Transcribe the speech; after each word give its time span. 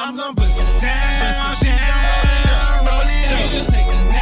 I'm 0.00 0.14
gonna 0.14 0.32
put 0.32 0.46
some 0.46 0.64
down. 0.78 1.48
Put 1.50 1.58
some 1.58 1.66
down. 1.66 2.86
Roll 2.86 3.00
it 3.02 3.32
up. 3.32 3.50
Roll 3.50 3.74
it 3.74 4.14
up. 4.14 4.17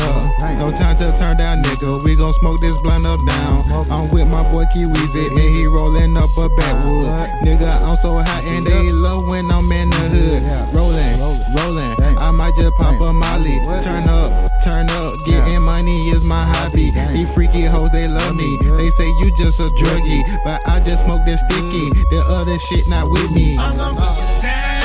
up. 0.00 0.58
No 0.58 0.70
time 0.70 0.96
to 0.96 1.12
turn 1.12 1.36
down, 1.36 1.62
nigga. 1.62 2.02
We 2.04 2.16
gon' 2.16 2.32
smoke 2.34 2.60
this 2.60 2.80
blunt 2.82 3.06
up 3.06 3.20
down. 3.26 3.62
I'm 3.90 4.10
with 4.12 4.28
my 4.28 4.42
boy 4.42 4.64
Kee 4.72 4.84
Wezzy, 4.84 5.28
and 5.30 5.38
he 5.38 5.66
rollin' 5.66 6.16
up 6.16 6.30
a 6.38 6.48
backwood. 6.56 7.06
Nigga, 7.44 7.82
I'm 7.84 7.96
so 7.96 8.18
hot 8.18 8.44
and 8.46 8.64
they 8.64 8.92
love 8.92 9.26
when 9.28 9.50
I'm 9.50 9.70
in 9.72 9.90
the 9.90 10.04
hood. 10.12 10.74
Rollin', 10.74 11.16
rollin'. 11.56 12.18
I 12.18 12.30
might 12.30 12.54
just 12.56 12.74
pop 12.76 13.00
a 13.00 13.12
molly. 13.12 13.60
Turn 13.82 14.08
up, 14.08 14.50
turn 14.64 14.90
up. 14.90 15.12
Getting 15.26 15.62
money 15.62 16.08
is 16.08 16.24
my 16.24 16.42
hobby. 16.42 16.90
These 17.12 17.32
freaky 17.34 17.62
hoes, 17.62 17.90
they 17.92 18.08
love 18.08 18.34
me. 18.34 18.58
They 18.78 18.90
say 18.90 19.08
you 19.20 19.30
just 19.36 19.60
a 19.60 19.68
druggie, 19.78 20.22
but 20.44 20.60
I 20.66 20.80
just 20.80 21.04
smoke 21.04 21.24
this 21.24 21.40
sticky. 21.40 21.90
The 22.10 22.24
other 22.28 22.58
shit 22.58 22.88
not 22.88 23.10
with 23.10 23.34
me. 23.34 23.56
I'm 23.58 23.76
gonna 23.76 24.75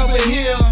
over 0.00 0.16
here. 0.16 0.69